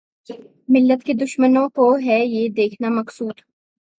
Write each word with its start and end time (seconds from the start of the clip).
ملت 0.69 1.03
کے 1.05 1.13
دشمنوں 1.15 1.67
کو 1.69 1.85
ھے 1.97 2.17
یہ 2.25 2.47
دیکھنا 2.55 2.89
مقصود 2.91 3.41